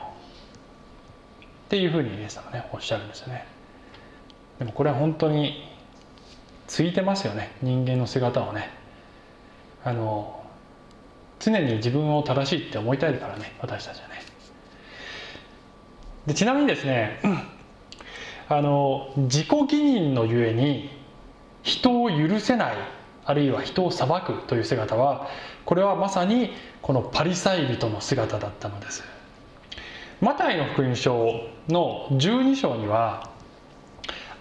[1.67, 3.45] ていうふうにイエス様ねおっしゃるんですよね。
[4.57, 5.67] でもこれは本当に
[6.67, 7.51] ついてますよね。
[7.61, 8.69] 人間の姿をね。
[9.83, 10.45] あの
[11.39, 14.21] 常に自分を正しいって思いたいからね私たちはね。
[16.25, 17.19] でちなみにですね、
[18.53, 20.89] あの自己義認のゆえに
[21.63, 22.75] 人を許せない
[23.23, 25.29] あるいは人を裁くという姿は
[25.63, 29.05] これはまさにこのパリサイ人の姿だったのです。
[30.19, 33.29] マタイの福音書の12章には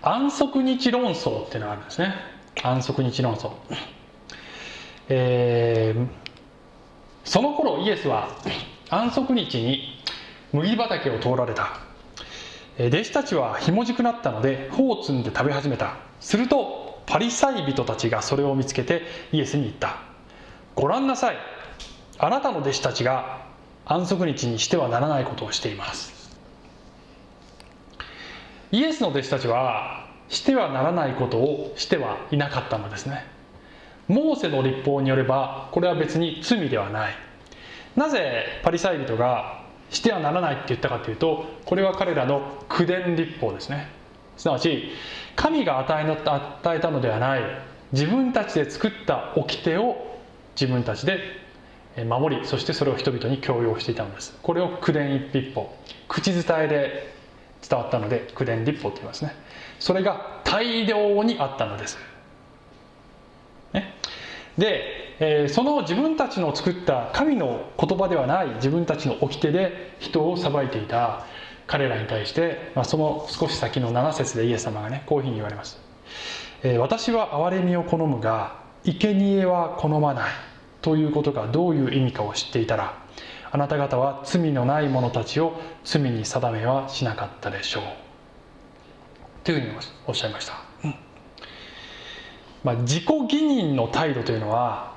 [0.03, 2.13] 安息日論争っていうのがあるんですね。
[2.65, 3.53] 安息日論争。
[5.09, 6.09] えー、
[7.25, 8.29] その頃イエスは
[8.89, 10.03] 安息日に
[10.53, 11.90] 麦畑を通られた。
[12.89, 15.97] 弟子たちはひもじくなったので穂を摘んで食べ始めた。
[16.21, 19.99] するとパリサイ人たちがそれを見つけてイエスに言った。
[20.75, 21.37] ご覧なさい。
[22.19, 23.43] あなたの弟子たちが
[23.85, 26.39] 安息日にしてはならないことをしています。
[28.73, 33.27] イエスの弟子たちはしてはならないことをしてはいなかったのですね。
[34.09, 37.15] モーセの立法によればこれは別に罪ではない。
[37.97, 39.60] なぜパリサイ人が
[39.91, 43.89] してはならないって言ったかというとこれは彼らの口伝立法ですね。
[44.37, 44.91] すなわち
[45.37, 47.43] 神が与えの与えたのではない
[47.93, 50.19] 自分たちで作った掟を
[50.59, 51.21] 自分たちで
[52.07, 54.39] 守りそしてそれを人々に強要していたのです。
[54.43, 55.77] これを口伝立法
[56.09, 57.15] 口伝えで
[57.69, 59.35] 伝わったので口伝立法と言いますね。
[59.79, 61.99] それが大量にあったのです、
[63.73, 63.95] ね、
[64.59, 71.27] で、えー、その自分たちの作った神の言葉ではない自分たちの掟で人を裁いていた。
[71.71, 75.79] 彼らに対して、まあ、その少し先の7節でイエス様がねこういうふうに言われます、
[76.65, 80.31] えー、私は憐れみを好むが生贄は好まない
[80.83, 82.99] ということがどういう意味かを知っていたら
[83.53, 87.83] あなた方は罪のない者たちを罪に定めはしなかったでしょう。
[89.45, 89.75] というふうに
[90.07, 90.55] おっしゃいました、
[90.85, 90.95] うん。
[92.65, 94.90] まあ、自己義認の態度というのは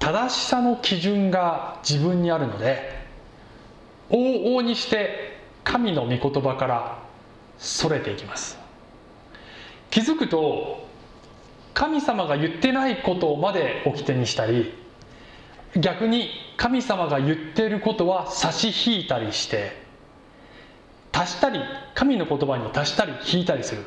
[0.00, 2.98] 正しさの基準が自分にあるので
[4.08, 6.98] 往々にして神の御言葉から
[7.58, 8.58] それていきます。
[9.90, 10.88] 気づくと
[11.74, 14.72] 神様が言ってないことまで掟にしたり
[15.76, 19.80] 逆に神様が言っていることは差し引いたりして
[21.12, 21.60] 足したり
[21.94, 23.82] 神の言葉に足したり引いたりする。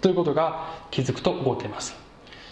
[0.00, 1.94] ということが気づくと起こっています。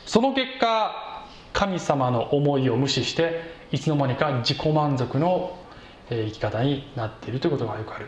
[0.06, 1.11] その結果
[1.52, 5.58] 神様の思いを無視していつの間にか自己満足の
[6.08, 8.06] 生き方になっているということがよくある。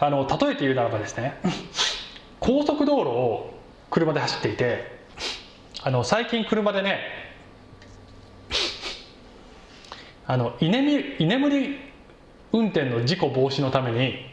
[0.00, 1.40] あの例えて言うならばですね
[2.38, 3.54] 高速道路を
[3.90, 4.98] 車で走っていて
[5.82, 7.00] あの最近車でね
[10.26, 11.78] あの居眠居眠り
[12.52, 14.26] 運転の事故防止のために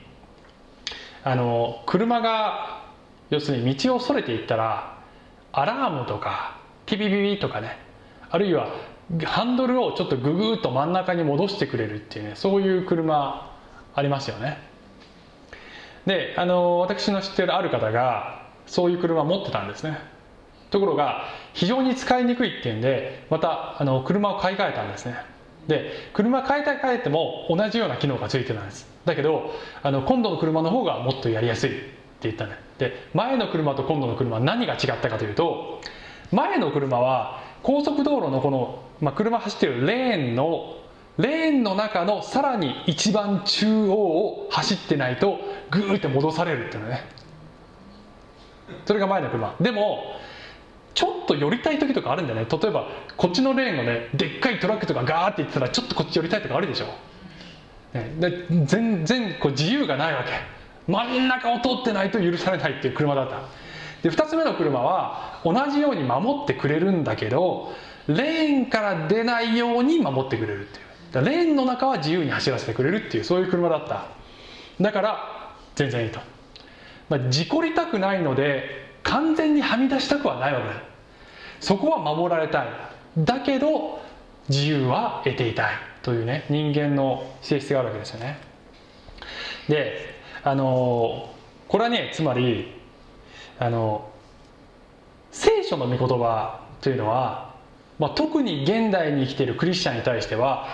[1.23, 2.83] あの車が
[3.31, 4.97] 要するに道をそれていったら
[5.51, 6.54] アラームとか
[6.85, 7.77] ピピピピとかね。
[8.29, 8.67] あるいは
[9.23, 13.55] ハンドルをちょっとググッと真ん中に戻してくれるっていうねそういう車
[13.93, 14.57] ありますよね。
[16.05, 19.99] であの私の知ってるある方がそういう車持ってたんですね。
[20.71, 25.15] ところが非常に使いにくいっていうんでまたあの車を買い替えたんですね。
[25.67, 28.87] で車買い替えても同じような機能がついてたんです。
[29.05, 31.87] だけどあの今度の車の方がもっとやりやすいって
[32.23, 33.07] 言ったねで。
[33.13, 35.81] 前の車と今度の車何が違ったかというと
[36.31, 40.75] 前の車は高速道路のこの、まあ、車走ってるレーンの
[41.17, 45.39] レーンの中のさらに一番中央を走ってないと
[45.71, 47.01] グーって戻されるっていうのね。
[48.85, 49.55] それが前の車。
[49.61, 50.03] でも
[50.93, 52.47] ちょっと寄りたい時とかあるんだよね。
[52.49, 56.87] 例えばこっちのレーンをねでっかいトラックとかガーって行ってたらちょっとこっち寄りたいとかあるでしょ、
[57.93, 60.31] ね、で全然こう自由がないわけ。
[60.91, 63.39] 真ん中を通ってないと許されないっていう車だった。
[64.05, 67.73] で2つ目の車は同じように守ってくれるんだけど
[68.07, 70.85] レーンから出ないように守ってくれるっていう。
[71.11, 74.05] だレーンの中は自由に走らせてくれるっていうそういう車だった。
[74.79, 76.19] だから全然いいと、
[77.09, 80.73] まあ、事故りたくないので完全にはみ出したくはないわけだ。
[81.59, 82.67] そこは守られたい。
[83.17, 84.03] だけど
[84.49, 85.73] 自由は得ていたい。
[86.03, 88.37] というね人間の性質があるわけですよね。
[89.67, 91.33] であの
[91.67, 92.84] これはねつまり
[93.59, 94.09] あの
[95.31, 97.55] 聖書の御言葉というのは、
[97.99, 100.67] まあ、特に現代に生きているクリスチャンに対しては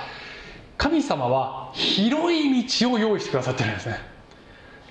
[0.78, 4.12] 神様は広い道を用意してくださってるんですね。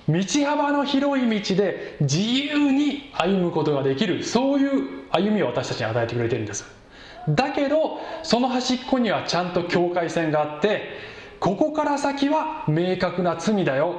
[0.07, 6.65] 道幅の広い道で自由に歩むことができるそういう歩みを私たちに与えてくれてるんです。
[7.29, 10.97] だけどその端っこにはちゃんと境界線があって
[11.39, 13.95] ここから先は明確な罪だよ。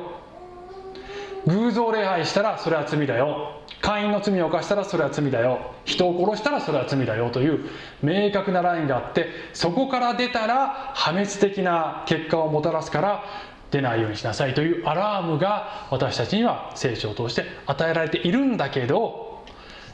[1.46, 3.61] 偶像礼拝したらそれは罪だよ。
[3.82, 5.72] 会員の罪を犯したらそれは罪だよ。
[5.84, 7.68] 人を殺したらそれは罪だよという
[8.00, 13.24] 明確なラインがあってそこから出たら破滅的な結果をもたらすから
[13.72, 19.44] 出ないようにしなさいというアラームが私たちには聖書を通して与えられているんだけど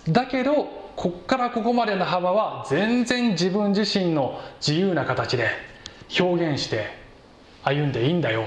[0.09, 5.49] だけどこっからここまでの幅は全然自分自身の自由な形で
[6.19, 6.89] 表現して
[7.63, 8.47] 歩んでいいんだよ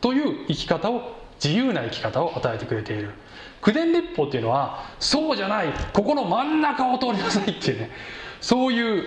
[0.00, 3.10] という生き方を自由な生き方を与えてくれている。
[3.60, 7.90] 口伝立法っていうのはそうじゃないここの真ん中を通りなさいっていうね
[8.40, 9.04] そういう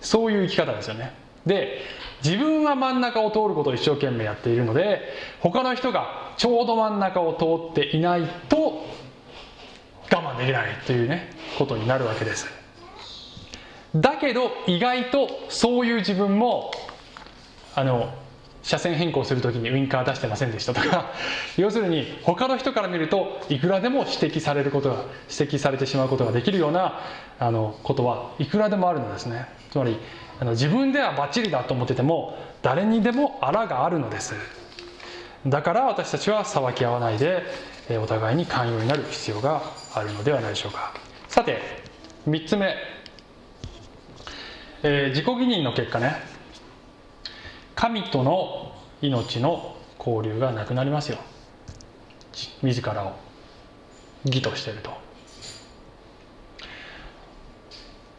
[0.00, 1.12] そういう生き方ですよね。
[1.44, 1.82] で
[2.22, 5.00] 自分は真ん中を通ることを一生懸命やっているので
[5.40, 8.86] 他の人がちょうど真ん中を通っていないと
[10.12, 12.46] 我慢できないというねことになるわけです。
[13.94, 16.70] だけど意外とそういう自分も
[17.74, 18.12] あの
[18.62, 21.12] 車線変更するときにウインカー出してませんでしたとか
[21.56, 24.96] 要するに他の人から見るといくらでも指摘されることが
[25.30, 27.00] 指摘されてしまうことができるような
[27.38, 29.46] あのことはいくらでもあるのですね。
[29.70, 29.98] つまり
[30.40, 34.34] あの自分ではバッチリだと思ってても誰にでもあらがあるのです。
[35.46, 37.42] だから私たちは裁き合わないで
[38.02, 39.62] お互いに寛容になる必要が
[39.94, 40.92] あるのではないでしょうか。
[41.28, 41.60] さて
[42.28, 42.74] 3つ目、
[44.82, 46.39] えー、自己義認の結果ね。
[47.80, 51.16] 神との命の交流がなくなりますよ。
[52.62, 53.14] 自らを。
[54.26, 54.90] 義としていると。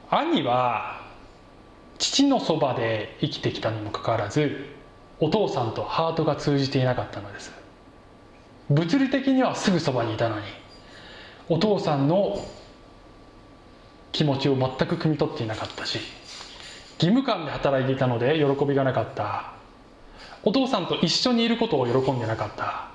[0.10, 1.06] 兄は
[2.00, 4.66] 父のそばで生きてきたにもかかわらず
[5.20, 7.52] お父さんとハートが通じていなかったのです。
[8.72, 10.46] 物理的にはすぐそばにいたのに
[11.50, 12.44] お父さんの
[14.12, 16.00] 気持ちを全く汲み取っていなかったし
[17.02, 19.54] 義務感で働いていたので喜びがなかった。
[20.44, 22.90] お父さんと一緒にいることを喜んでなかった。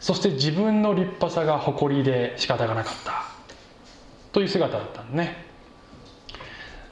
[0.00, 3.24] そして自分の立派さが誇りで仕方がなかった。
[4.32, 5.46] という姿だったんね。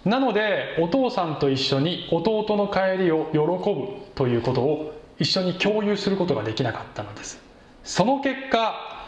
[0.04, 7.40] なのでお父さんと一緒に弟の帰りを喜ぶということを一緒に共有することができなかったのです。
[7.82, 9.06] その結果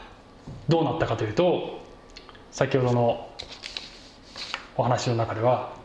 [0.69, 1.81] どうなったかというと
[2.51, 3.29] 先ほどの
[4.77, 5.81] お話の中では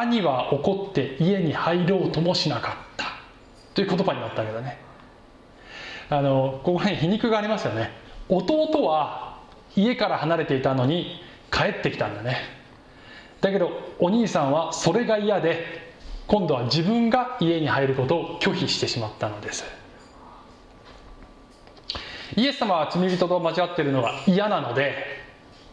[0.00, 3.06] 兄は怒って家に入ろうともしなかった。
[3.74, 4.78] という言葉になったけだね。
[6.10, 7.90] あのここに皮肉がありますよね。
[8.28, 9.38] 弟は
[9.76, 11.20] 家から離れていたのに
[11.50, 12.38] 帰ってきたんだね。
[13.40, 15.84] だけどお兄さんはそれが嫌で
[16.26, 19.64] 今度は自分が家に入ることを拒否してしまったのです。
[22.36, 24.94] イエス様は罪人と間違っているのが嫌なので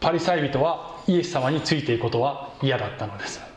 [0.00, 3.51] パリサイ人はイエス様についていくことは嫌だったのです。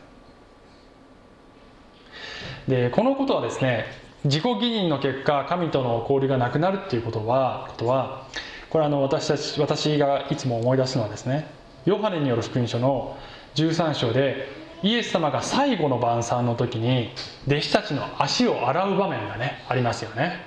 [2.68, 3.86] でこのことはですね
[4.24, 8.26] 自己義認の結果神との交流がなくなるっていうことはことは
[8.70, 11.48] これあの私たち私がいつも思い出すのはですね
[11.84, 13.16] ヨハネによる福音書の
[13.54, 14.48] 13章で
[14.82, 17.10] イエス様が最後の晩餐の時に
[17.46, 20.44] 弟子たちの足を洗う場面がねありますよね。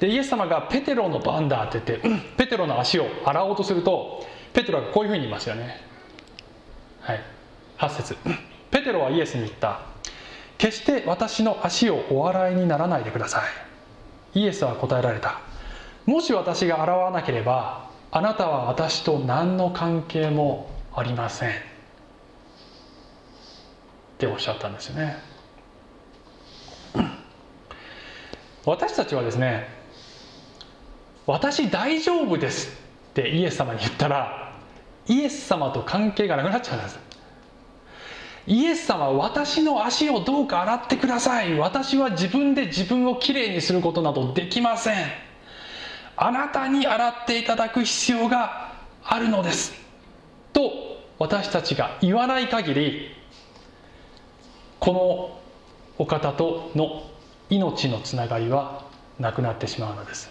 [0.00, 5.80] でイエス様がペテロの番だって言って、ペテロの足を洗おうとするとペテロがこういうふうに言いますよね。
[7.00, 7.20] はい。
[7.78, 8.16] 8節。
[8.70, 9.80] ペテロはイエスに言った。
[10.58, 13.42] 決して私の足をお洗いにならないでくださ
[14.34, 14.40] い。
[14.40, 15.40] イエスは答えられた。
[16.06, 21.50] もし私が洗わなければあなたは私と何の関係もありません。
[21.50, 21.52] っ
[24.18, 25.16] ておっしゃったんですよね。
[28.64, 29.68] 私たちはですね
[31.26, 32.68] 私大丈夫です
[33.10, 34.54] ってイエス様に言ったら
[35.06, 37.05] イエス様と関係がなくなっちゃうんです。
[38.46, 41.58] イエス様は私の足をどうか洗ってください。
[41.58, 45.06] 私は自分で自分をきれいにすることなどできません。
[46.16, 48.72] あなたに洗っていただく必要が
[49.02, 49.74] あるのです。
[50.52, 50.70] と
[51.18, 53.14] 私たちが言わない限り
[54.78, 55.40] この
[55.98, 57.02] お方との
[57.50, 58.84] 命のつながりは
[59.18, 60.30] なくなってしまうのです。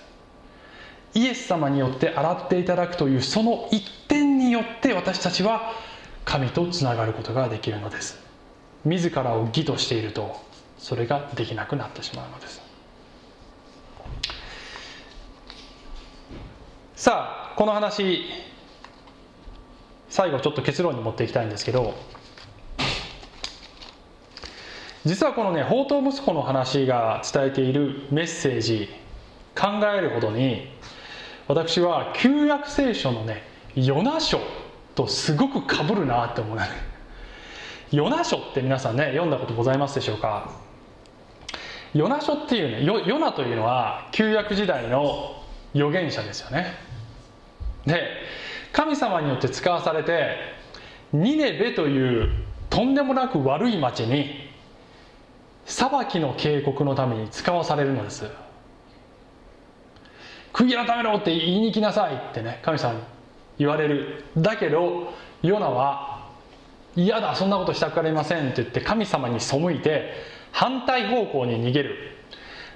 [1.15, 5.73] イエス様によって洗っていただくというその一点によって私たちは
[6.25, 8.19] 神とつながることができるのです。
[8.83, 10.35] 自らを義としていると
[10.77, 12.61] それができなくなってしまうのです。
[16.95, 18.23] さあこの話
[20.09, 21.93] 最後ちょっと結論に持っていきたいんですけど
[25.03, 28.89] 実はこのね宝刀息子の話が伝えているメッセージ
[29.55, 30.69] 考えるほどに
[31.47, 33.43] 私は旧約聖書のね
[33.75, 34.39] ヨナ書
[34.95, 36.63] とすごくかぶるなって思うね。
[37.91, 40.49] ヨナ書って皆さんね読んだことございますでしょうか？
[41.93, 45.41] ヨナ書っていうねヨナというのは旧約時代の
[45.73, 46.73] 預言者ですよね。
[47.85, 48.01] で
[48.73, 50.35] 神様によって使わされて
[51.13, 52.29] ニネベという
[52.69, 54.49] とんでもなく悪い町に
[55.65, 58.25] 裁きの警告のために使わされるのです。
[60.51, 63.01] 悔い改めろって言いに来なさいってね神様に
[63.57, 64.23] 言われる。
[64.37, 66.29] だけどヨナは
[66.95, 70.13] 嫌だそんなことしたくありませんって言って神様に背いて
[70.51, 71.95] 反対方向に逃げる。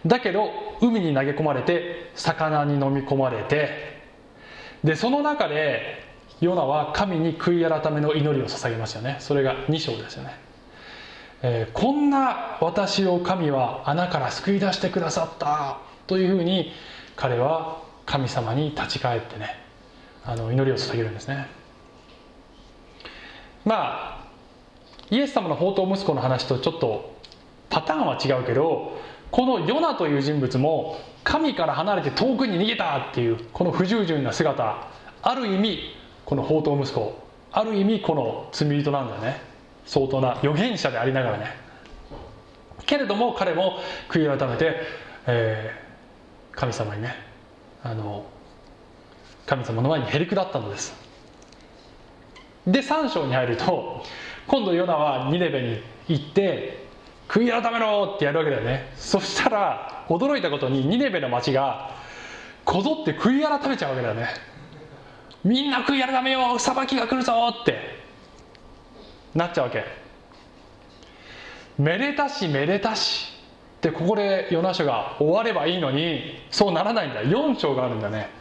[0.06, 0.50] だけど
[0.82, 4.00] 海に投げ込まれて魚に飲み込まれて
[4.84, 6.08] でその中で
[6.40, 9.18] ヨナは神に悔い改めの祈りを捧げますよね。
[9.20, 10.40] それが2章ですよね、
[11.42, 16.72] えー、こんな私を神は穴から救い出してくださったというふうに
[17.18, 19.69] 彼は神様に立ち返ってね
[20.26, 21.48] あの祈りを捧げるんですね。
[23.66, 24.28] まあ
[25.10, 27.16] イエス様の宝刀息子の話とちょっと
[27.70, 28.98] パターンは違うけど
[29.32, 34.88] このヨナという人物も神から離れて遠くに逃げたっていうこの不従順な姿
[35.22, 35.80] ある意味
[36.26, 37.20] この宝刀息子
[37.52, 39.42] ある意味この罪人なんだよね。
[39.86, 41.48] 相当な預言者でありながらね。
[42.86, 44.76] けれども彼も悔い改めて、
[45.26, 47.16] えー、神様にね
[47.84, 48.26] あの
[49.50, 50.94] 神様の前にへりくだったのです。
[52.68, 54.04] で3章に入ると
[54.46, 56.86] 今度ヨナはニネベに行って
[57.28, 58.92] 悔い改めろってやるわけだよね。
[58.96, 61.96] そしたら驚いたことにニネベの町が
[62.64, 64.28] こぞって悔い改めちゃうわけだよね
[65.44, 67.80] みんな悔い改めよう裁きが来るぞって
[69.34, 69.84] なっちゃうわけ
[71.80, 73.34] めでたしめでたし
[73.78, 77.24] ってここでヨナ書が終わればいいのにそうならないんだ。
[77.24, 78.38] 4章があるんだね。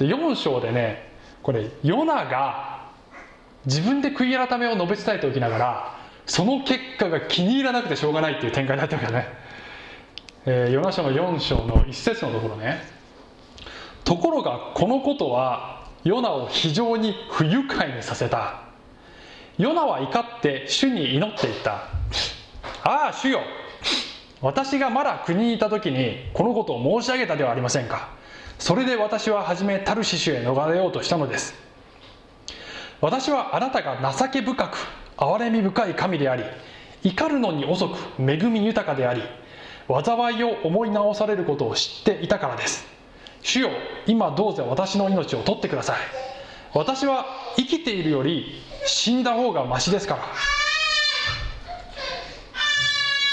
[0.00, 1.10] で4章でね
[1.42, 2.90] これヨナが
[3.66, 9.28] 自分で悔い改めを述べ伝えておきながらその結果が気に入らなくてしょうがないっていう展開だったわけだね、
[10.46, 12.80] えー、ヨナ書の4章の1節のところね。
[14.04, 18.62] ところがこのことはヨナを非常に不愉快にさせた。
[19.58, 21.88] ヨナは怒って主に祈っていった。
[22.82, 23.40] ああ主よ
[24.40, 28.19] 私がまだ国にいた時にこのことを申し上げたではありませんか。
[28.60, 31.54] それで私は初めタルシシュへ逃れようとしたのです。
[33.00, 34.76] 私はあなたが情け深く
[35.16, 36.44] 憐れみ深い神であり
[37.02, 39.22] 怒るのに遅く恵み豊かであり
[39.88, 42.86] 災いを思い直されることを知っていたからです。
[43.42, 43.70] 主よ
[44.06, 45.96] 今どうぞ私の命を取ってください。
[46.74, 47.24] 私は
[47.56, 50.22] 生きているより死んだ方がましですから。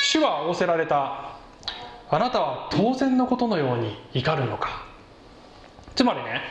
[0.02, 1.36] 主は仰せられた。
[2.10, 4.87] あなたは当然のことのように怒るのか。
[5.98, 6.42] つまりね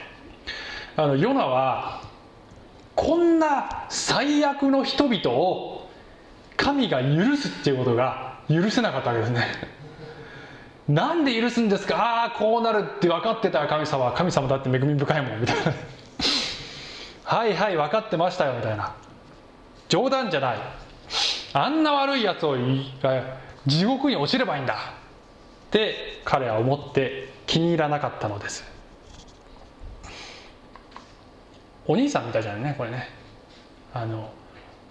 [0.97, 2.03] あのヨナは
[2.97, 5.88] こんな最悪の人々を
[6.57, 9.47] 神が許すっていうことが許せなかったわけですね。
[10.88, 11.97] なんで許すんですか？
[11.97, 15.74] ああこうなるって分かってた神様神様だって恵み深いもんみたいな。
[17.24, 18.94] はいはい分かってましたよみたいな。
[19.88, 20.59] 冗談じゃない。
[21.53, 22.57] あんな悪いやつを
[23.66, 24.74] 地獄に落ちればいいんだ。
[24.74, 28.76] って彼は思って気に入らなかったのです。
[31.87, 33.09] お兄さんみたいじゃないねこれね。
[33.93, 34.30] あの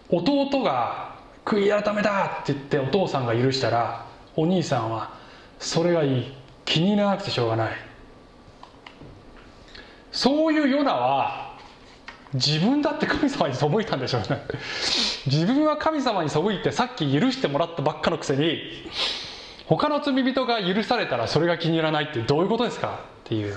[0.09, 5.13] 弟が悔い改めだって言ってお父さんが許したらお兄さんは
[5.59, 6.45] それがいい。
[6.65, 7.71] 気に入らなくてしょうがない。
[10.11, 11.57] そういうヨナは
[12.33, 14.41] 自分だって神様に背いたんでしょうね。
[15.27, 18.59] 自分は神様に背いてさっき許してもらったばっかのくせに
[19.67, 23.55] 他の罪人が許されたらそれが気に入らないってどういうことですかっていう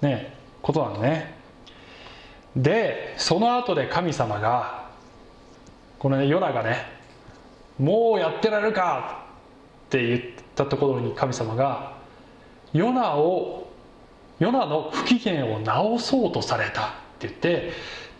[0.00, 1.35] ねことなのね。
[2.56, 4.88] でその後で神様が
[5.98, 6.86] このねヨナがね
[7.78, 9.26] もうやってられるか
[9.86, 10.20] って言っ
[10.54, 11.98] たところに神様が
[12.72, 13.70] ヨナを
[14.38, 17.72] ヨナの不機嫌を直そうとされたって言って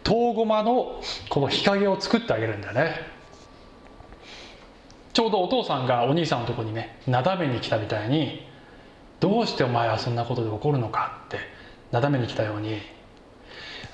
[0.04, 3.16] 遠駒のこの日陰を作ってあげるんだよね。
[5.12, 8.46] ちょうどお父さんがお兄さんのとこにねなだめに来たみたいに
[9.18, 11.38] どうしてお前はそんなことで起こるのかって
[11.90, 12.82] なだめに来たように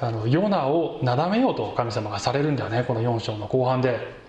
[0.03, 4.21] あのヨナをなだめようと神様がされるんだよねこの4章の後半で。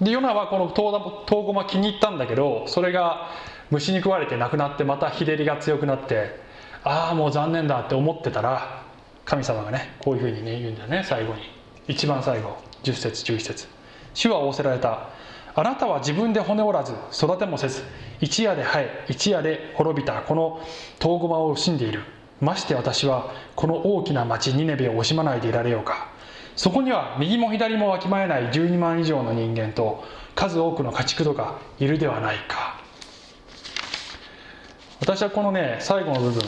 [0.00, 3.28] でヨナはこの遠駒気に入ったんだけどそれが
[3.70, 6.38] 虫に食われて亡くなってまた日照りが強くなって
[6.84, 8.84] ああもう残念だって思ってたら
[9.24, 11.40] 神様がねこういうふうにね言うんだよね最後に。
[11.88, 13.66] 一番最後10節11節。
[14.14, 15.08] 主は仰せられた。
[15.56, 17.82] あなたは自分で骨折らず育てもせず
[18.20, 20.60] 一夜で生え一夜で滅びたこの
[21.00, 22.02] 遠駒を惜しんでいる。
[22.40, 26.08] まして私はこの大きな町ニネベを惜しまないでいられようか。
[26.56, 32.80] そこには右も左もわきまえない12万以上の人間と数多くの家畜とかいるではないか。
[35.00, 36.42] 私はこのね最後の部分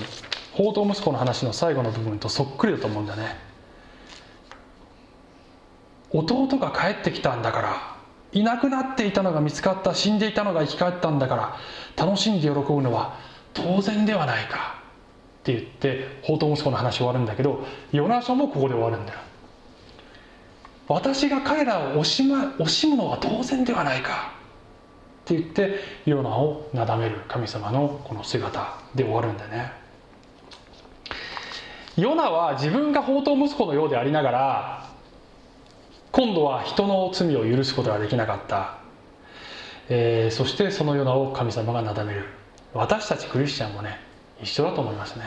[0.53, 3.37] 宝刀息子の話の最後の部分とそっくりだと思うんだね。
[6.11, 7.97] 弟が帰ってきたんだから
[8.33, 11.57] いなくなっていたのが見つかった死んでいたのが生き返ったんだから
[11.97, 13.19] 楽しんで喜ぶのは
[13.53, 14.78] 当然ではないか。
[15.49, 19.19] って言って宝刀息子の話終わるんだけどヨナ書もここで終わるんだよ。
[20.89, 24.33] 私が彼らを惜し,、ま、惜しむのは当然ではないか。
[25.25, 27.17] って言ってヨナをなだめる。
[27.29, 29.73] 神様のこの姿で終わるんだよね。
[31.97, 34.91] ヨナは自分が宝刀息子のようでありながら
[36.13, 38.79] 今度は人の罪を許すことができなかった、
[39.89, 42.27] えー、そしてそのようなを神様がなだめる。
[42.75, 44.08] 私たちクリスチャンもね
[44.43, 45.25] 一緒だと思いますね。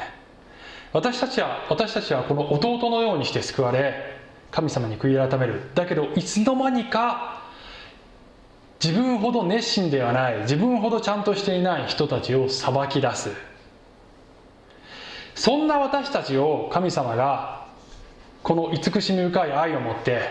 [0.94, 4.20] 私たちは私たちはこの弟のようにして救われ
[4.52, 5.72] 神様に悔い改める。
[5.74, 7.44] だけどいつの間にか
[8.84, 13.30] 自分ほど熱心ではない自分ほどちゃんとしていない人たちを裁き出す。
[15.36, 17.68] そんな私たちを神様が
[18.44, 20.22] この慈しみ深い愛を持って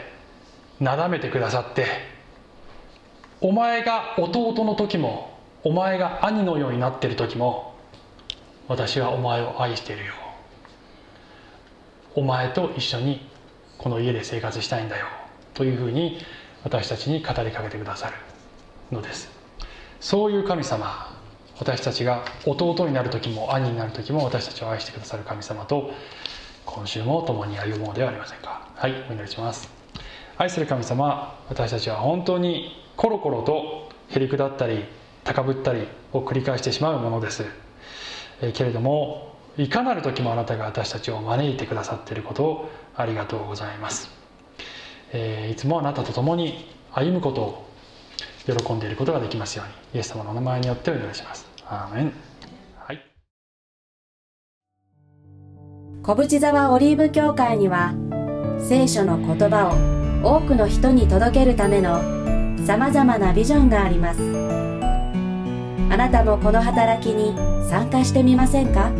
[0.78, 1.86] なだめてくださって
[3.40, 7.69] お前が弟の時もお前が兄のようになっている時も
[8.70, 10.12] 私はお前を愛しているよ。
[12.14, 13.28] お前と一緒に
[13.78, 15.06] この家で生活したいんだよ。
[15.54, 16.18] というふうに
[16.62, 18.14] 私たちに語りかけてくださる
[18.92, 19.28] のです。
[19.98, 21.18] そういう神様
[21.58, 25.90] 私たちが弟になる時も兄になる時も私たちを愛してくださる神様と
[26.64, 28.68] 今週も共に歩もうではありませんか。
[28.76, 29.68] はいお祈りします。
[30.38, 34.84] 愛する神様私たちは本当にコロコロとへりくだったり
[35.24, 37.44] 高ぶったりを繰り返してしまうものです、
[38.42, 44.10] えけれどもいかなる時もあなたが私たちを招いてくださっていることをありがとうございます、
[45.12, 47.70] えー、いつもあなたと共に歩むことを
[48.46, 51.46] 喜んでいることができますようにイエス様のお名前によってお祈りします。
[51.66, 52.12] アーメン。
[52.78, 53.00] はい。
[56.02, 57.94] 小淵沢オリーブ教会には
[58.58, 59.68] 聖書の言葉
[60.22, 62.00] を多くの人に届けるための
[62.66, 64.59] さまざまなビジョンがあります。
[65.90, 67.36] あなたもこの働きに
[67.68, 68.90] 参加してみませんか？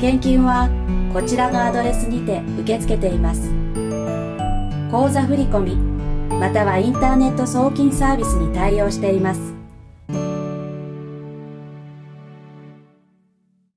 [0.00, 0.70] 献金は
[1.12, 3.50] こちらのアドレスにて受け付けています。
[4.90, 5.76] 口座振込
[6.38, 9.55] またはインターネット送金サービスに対応しています。